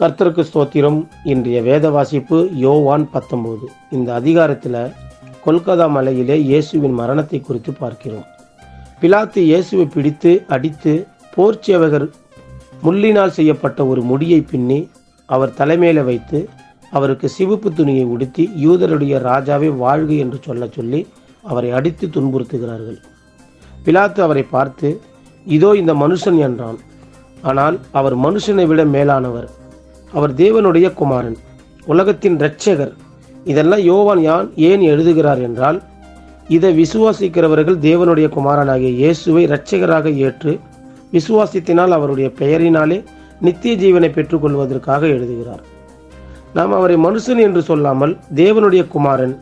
கர்த்தருக்கு 0.00 0.42
ஸ்தோத்திரம். 0.48 0.98
இன்றைய 1.32 1.58
வேத 1.68 1.86
வாசிப்பு 1.94 2.36
யோவான் 2.64 3.04
பத்தொம்போது 3.14 3.66
இந்த 3.96 4.08
அதிகாரத்தில் 4.20 4.76
கொல்கத்தா 5.44 5.86
மலையிலே 5.94 6.36
இயேசுவின் 6.50 6.94
மரணத்தை 7.00 7.38
குறித்து 7.48 7.72
பார்க்கிறோம். 7.80 8.26
பிலாத்து 9.00 9.40
இயேசுவை 9.48 9.86
பிடித்து 9.96 10.32
அடித்து 10.56 10.92
போர்ச்சேவகர் 11.34 12.06
முள்ளினால் 12.84 13.36
செய்யப்பட்ட 13.38 13.86
ஒரு 13.90 14.02
முடியை 14.12 14.40
பின்னி 14.52 14.78
அவர் 15.28 15.56
தலைமையில 15.60 16.06
வைத்து 16.10 16.38
அவருக்கு 16.96 17.26
சிவப்பு 17.38 17.68
துணியை 17.78 18.06
உடுத்தி 18.14 18.44
யூதருடைய 18.66 19.14
ராஜாவே 19.30 19.70
வாழ்க 19.84 20.10
என்று 20.24 20.40
சொல்ல 20.48 20.72
சொல்லி 20.78 21.00
அவரை 21.44 21.70
அடித்து 21.78 22.06
துன்புறுத்துகிறார்கள். 22.14 22.98
பிலாத்து 23.86 24.20
அவரை 24.26 24.46
பார்த்து 24.56 24.88
இதோ 25.46 25.70
இந்த 25.82 25.92
மனுஷன் 26.04 26.38
என்றான். 26.46 26.78
ஆனால் 27.50 27.76
அவர் 27.98 28.16
மனுஷனை 28.26 28.64
விட 28.70 28.82
மேலானவர். 28.96 29.48
அவர் 30.16 30.32
தேவனுடைய 30.34 30.86
குமாரன் 30.94 31.36
உலகத்தின் 31.86 32.36
இரட்சகர். 32.40 32.92
இதெல்லாம் 33.44 33.82
யோவான் 33.90 34.22
யான் 34.22 34.48
ஏன் 34.56 34.80
எழுதுகிறார் 34.80 35.40
என்றால் 35.48 35.78
இதை 36.56 36.70
விசுவாசிக்கிறவர்கள் 36.82 37.78
தேவனுடைய 37.88 38.26
குமாரனாகிய 38.36 38.90
இயேசுவை 39.00 39.42
இரட்சகராக 39.46 40.12
ஏற்று 40.26 40.52
விசுவாசித்தினால் 41.12 41.96
அவருடைய 41.96 42.28
பெயரினாலே 42.40 42.98
நித்திய 43.40 43.74
ஜீவனை 43.82 44.08
பெற்றுக்கொள்வதற்காக 44.14 45.02
எழுதுகிறார். 45.16 45.62
நாம் 46.52 46.72
அவரை 46.72 46.96
மனுஷன் 46.96 47.40
என்று 47.46 47.62
சொல்லாமல் 47.62 48.14
தேவனுடைய 48.34 48.82
குமாரன் 48.88 49.34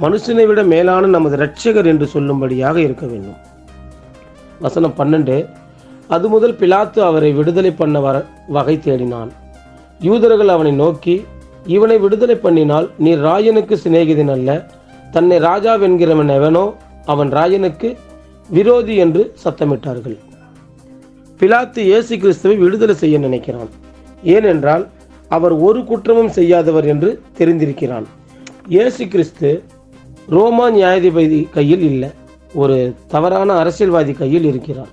மனுஷனை 0.00 0.44
விட 0.46 0.60
மேலான 0.72 1.06
நமது 1.06 1.36
இரட்சகர் 1.36 1.88
என்று 1.92 2.08
சொல்லும்படியாக 2.14 2.76
இருக்க 2.76 3.06
வேண்டும். 3.06 3.40
வசனம் 4.60 4.98
பன்னெண்டு 4.98 5.36
அது 6.08 6.28
முதல் 6.28 6.58
பிலாத்து 6.60 7.00
அவரை 7.00 7.32
விடுதலை 7.32 7.72
பண்ண 7.72 8.00
வர 8.00 8.16
வகை 8.48 8.76
தேடினான். 8.78 9.32
யூதர்கள் 10.00 10.52
அவனை 10.54 10.72
நோக்கி 10.82 11.16
இவனை 11.76 11.96
விடுதலை 12.04 12.36
பண்ணினால் 12.44 12.86
நீ 13.04 13.10
ராயனுக்கு 13.26 13.74
சிநேகிதன் 13.84 14.32
அல்ல. 14.36 14.50
தன்னை 15.14 15.38
ராஜாவென்கிறவன் 15.48 16.32
எவனோ 16.38 16.64
அவன் 17.12 17.30
ராயனுக்கு 17.38 17.88
விரோதி 18.48 18.94
என்று 19.04 19.22
சத்தமிட்டார்கள். 19.44 20.16
பிலாத்து 21.40 21.80
இயேசு 21.90 22.14
கிறிஸ்துவை 22.22 22.56
விடுதலை 22.64 22.94
செய்ய 23.02 23.18
நினைக்கிறான். 23.18 23.70
ஏனென்றால் 24.34 24.84
அவர் 25.30 25.54
ஒரு 25.66 25.80
குற்றமும் 25.90 26.34
செய்யாதவர் 26.38 26.86
என்று 26.92 27.10
தெரிந்திருக்கிறான். 27.38 28.06
இயேசு 28.74 29.02
கிறிஸ்து 29.14 29.50
ரோமா 30.34 30.66
நியாயாதிபதி 30.76 31.40
கையில் 31.56 31.86
இல்லை 31.90 32.10
ஒரு 32.62 32.76
தவறான 33.12 33.52
அரசியல்வாதி 33.62 34.12
கையில் 34.12 34.46
இருக்கிறார். 34.50 34.92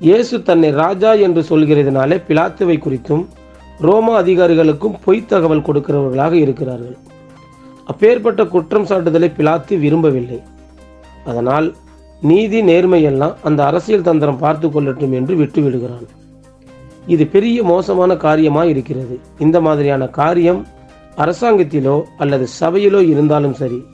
இயேசு 0.00 0.42
தன்னை 0.48 0.70
ராஜா 0.82 1.12
என்று 1.26 1.42
சொல்கிறதுனாலே 1.50 2.16
பிலாத்துவை 2.28 2.76
குறித்தும் 2.80 3.24
ரோமா 3.80 4.14
அதிகாரிகளுக்கும் 4.16 4.98
பொய்த் 5.04 5.28
தகவல் 5.28 5.66
கொடுக்கிறவர்களாக 5.66 6.32
இருக்கிறார்கள். 6.32 6.96
அப்பேற்பட்ட 7.84 8.44
குற்றம் 8.44 8.86
சாட்டுதலை 8.86 9.30
பிலாத்து 9.36 9.78
விரும்பவில்லை. 9.78 10.42
அதனால் 11.24 11.74
நீதி 12.20 12.62
நேர்மையெல்லாம் 12.62 13.34
அந்த 13.42 13.64
அரசியல் 13.64 14.02
தந்திரம் 14.02 14.38
பார்த்து 14.38 14.68
கொள்ளட்டும் 14.68 15.12
என்று 15.12 15.36
விட்டு 15.36 15.62
விடுகிறான் 15.62 16.06
இது 17.06 17.26
பெரிய 17.26 17.62
மோசமான 17.62 18.16
காரியமாக 18.16 18.66
இருக்கிறது 18.68 19.20
இந்த 19.38 19.60
மாதிரியான 19.60 20.06
காரியம் 20.08 20.66
அரசாங்கத்திலோ 21.16 22.02
அல்லது 22.16 22.46
சபையிலோ 22.60 23.08
இருந்தாலும் 23.08 23.54
சரி 23.54 23.84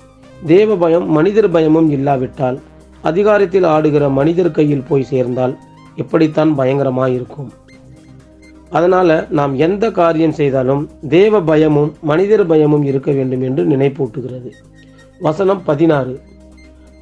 தேவ 0.46 0.76
பயம் 0.76 1.06
மனிதர் 1.10 1.50
பயமும் 1.50 1.90
இல்லாவிட்டால் 1.90 2.58
அதிகாரத்தில் 3.02 3.64
ஆடுகிற 3.64 4.08
மனிதர் 4.08 4.50
கையில் 4.50 4.88
போய் 4.88 5.02
சேர்ந்தால் 5.02 5.58
எப்படித்தான் 5.96 6.54
பயங்கரமாக 6.54 7.10
இருக்கும் 7.10 7.52
அதனால் 8.76 9.14
நாம் 9.38 9.52
எந்த 9.66 9.84
காரியம் 9.98 10.36
செய்தாலும் 10.38 10.82
தேவ 11.16 11.40
பயமும் 11.50 11.90
மனிதர் 12.10 12.44
பயமும் 12.52 12.84
இருக்க 12.90 13.10
வேண்டும் 13.18 13.42
என்று 13.48 13.62
நினைப்பூட்டுகிறது. 13.72 14.50
வசனம் 15.20 15.60
பதினாறு. 15.68 16.14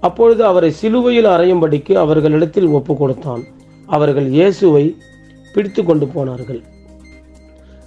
அப்பொழுது 0.06 0.42
அவரை 0.50 0.70
சிலுவையில் 0.80 1.28
அறையும்படிக்கு 1.34 1.92
அவர்களிடத்தில் 2.04 2.68
ஒப்பு 2.78 2.94
கொடுத்தான். 3.00 3.42
அவர்கள் 3.88 4.28
இயேசுவை 4.38 4.84
பிடித்து 5.54 5.82
கொண்டு 5.84 6.06
போனார்கள். 6.14 6.60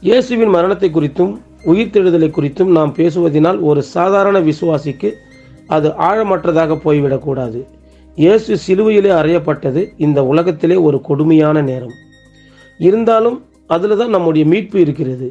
இயேசுவின் 0.07 0.53
மரணத்தை 0.56 0.90
குறித்தும் 0.97 1.34
உயிர்த்தெழுதலை 1.72 2.29
குறித்தும் 2.34 2.72
நாம் 2.78 2.91
பேசுவதனால் 2.97 3.59
ஒரு 3.69 3.81
சாதாரண 3.96 4.40
விசுவாசிக்கு 4.50 5.09
அது 5.75 5.88
ஆழமற்றதாக 6.09 6.75
போய்விடக்கூடாது 6.84 7.59
இயேசு 8.23 8.52
சிலுவையிலே 8.66 9.12
அறையப்பட்டது 9.19 9.81
இந்த 10.06 10.19
உலகத்திலே 10.31 10.78
ஒரு 10.88 10.97
கொடுமையான 11.07 11.62
நேரம். 11.72 11.96
இருந்தாலும் 12.79 13.38
அதில் 13.67 13.97
தான் 13.97 14.13
நம்முடைய 14.15 14.47
மீட்பு 14.47 14.77
இருக்கிறது. 14.81 15.27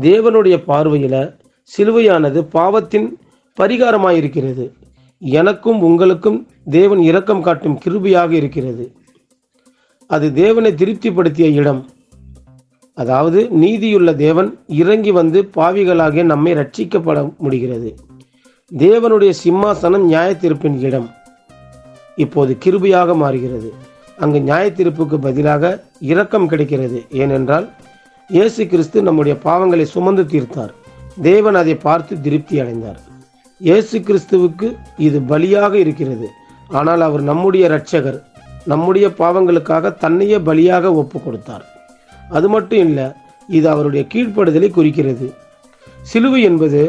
தேவனுடைய 0.00 0.56
பார்வையில் 0.64 1.22
சிலுவையானது 1.70 2.40
பாவத்தின் 2.56 3.18
பரிகாரமாக 3.58 4.16
இருக்கிறது 4.16 4.74
எனக்கும் 5.18 5.80
உங்களுக்கும் 5.80 6.48
தேவன் 6.70 7.00
இரக்கம் 7.00 7.42
காட்டும் 7.42 7.78
கிருபையாக 7.84 8.30
இருக்கிறது. 8.30 8.84
அது 10.06 10.32
தேவனை 10.32 10.74
திருப்திப்படுத்திய 10.74 11.48
இடம். 11.48 11.88
அதாவது 12.94 13.48
நீதியுள்ள 13.50 14.14
தேவன் 14.14 14.48
இறங்கி 14.66 15.10
வந்து 15.10 15.50
பாவிகளாக 15.56 16.22
நம்மை 16.22 16.52
ரட்சிக்கப்பட 16.52 17.18
முடிகிறது. 17.38 17.90
தேவனுடைய 18.78 19.32
சிம்மாசனம் 19.44 20.04
நியாயத்திருப்பின் 20.12 20.78
இடம். 20.78 21.08
இப்போது 22.16 22.58
கிருபையாக 22.64 23.16
மாறுகிறது. 23.16 23.70
அங்கு 24.24 24.38
நியாய 24.46 24.66
தீர்ப்புக்கு 24.78 25.16
பதிலாக 25.26 25.64
இரக்கம் 26.12 26.48
கிடைக்கிறது. 26.52 26.98
ஏனென்றால் 27.22 27.66
இயேசு 28.30 28.62
கிறிஸ்து 28.72 28.98
நம்முடைய 29.08 29.34
பாவங்களை 29.44 29.86
சுமந்து 29.94 30.24
தீர்த்தார். 30.32 30.72
தேவன் 31.28 31.56
அதை 31.60 31.74
பார்த்து 31.86 32.14
திருப்தி 32.26 32.56
அடைந்தார். 32.62 32.98
இயேசு 33.60 33.96
கிறிஸ்துவுக்கு 34.08 34.68
இது 35.06 35.18
பலியாக 35.30 35.74
இருக்கிறது. 35.84 36.28
ஆனால் 36.78 37.02
அவர் 37.08 37.22
நம்முடைய 37.30 37.62
இரட்சகர் 37.68 38.18
நம்முடைய 38.72 39.06
பாவங்களுக்காக 39.20 39.94
தன்னையே 40.04 40.38
பலியாக 40.48 40.94
ஒப்பு 41.02 41.18
கொடுத்தார். 41.20 41.64
அது 42.36 42.48
மட்டும் 42.54 42.82
இல்லை 42.88 43.06
இது 43.48 43.66
அவருடைய 43.74 44.02
கீழ்ப்படுதலை 44.12 44.68
குறிக்கிறது. 44.70 45.28
சிலுவை 46.10 46.40
என்பது 46.50 46.82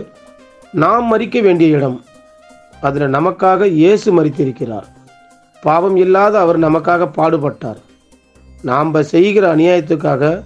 நாம் 0.83 1.05
மறிக்க 1.11 1.37
வேண்டிய 1.47 1.77
இடம். 1.77 1.97
அதில் 2.87 3.13
நமக்காக 3.17 3.67
இயேசு 3.81 4.09
மறித்திருக்கிறார் 4.17 4.87
பாவம் 5.65 5.95
இல்லாத 5.95 6.39
அவர் 6.39 6.59
நமக்காக 6.59 7.07
பாடுபட்டார். 7.17 7.79
நாம் 8.69 8.93
செய்கிற 9.13 9.55
அநியாயத்துக்காக 9.55 10.43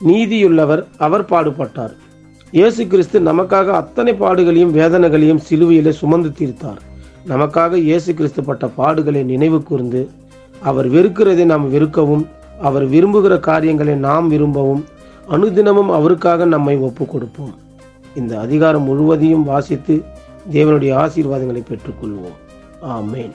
நீதியுள்ளவர் 0.00 0.82
அவர் 1.06 1.24
பாடுபட்டார். 1.24 1.94
இயேசு 2.52 2.82
கிறிஸ்து 2.86 3.20
நமக்காக 3.20 3.72
அத்தனை 3.80 4.12
பாடுகளையும் 4.12 4.74
வேதனைகளையும் 4.78 5.42
சிலுவையிலே 5.48 5.92
சுமந்து 6.00 6.30
தீர்த்தார். 6.38 6.80
நமக்காக 7.26 7.76
இயேசு 7.76 8.14
கிறிஸ்து 8.14 8.42
பட்ட 8.42 8.66
பாடுகளை 8.78 9.22
நினைவு 9.22 9.62
கூர்ந்து 9.62 10.10
அவர் 10.62 10.88
வெறுக்கிறதை 10.90 11.44
நாம் 11.44 11.66
வெறுக்கவும் 11.74 12.24
அவர் 12.68 12.86
விரும்புகிற 12.88 13.34
காரியங்களை 13.40 13.94
நாம் 13.94 14.28
விரும்பவும் 14.28 14.84
அனுதினமும் 15.34 15.90
அவருக்காக 15.90 16.44
நம்மை 16.44 16.76
ஒப்பு 16.78 17.06
கொடுப்போம் 17.06 17.54
இந்த 18.14 18.32
அதிகாரம் 18.40 18.82
முழுவதையும் 18.82 19.44
வாசித்து 19.44 19.96
தேவனுடைய 20.52 20.92
ஆசீர்வாதங்களை 21.04 21.62
பெற்றுக்கொள்வோம். 21.70 22.38
ஆமேன். 22.96 23.34